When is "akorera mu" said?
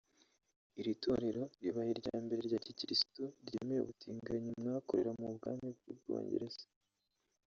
4.79-5.27